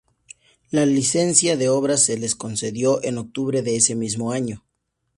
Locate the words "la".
0.71-0.83